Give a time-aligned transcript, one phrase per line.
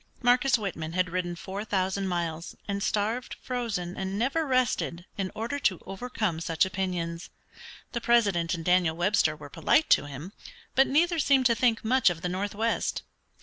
[0.23, 5.59] Marcus Whitman had ridden four thousand miles, and starved, frozen, and never rested in order
[5.59, 7.29] to overcome such opinions.
[7.91, 10.33] The President and Daniel Webster were polite to him,
[10.73, 13.03] but neither seemed to think much of the northwest.